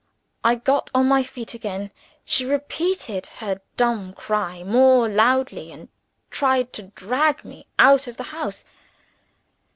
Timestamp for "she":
2.25-2.43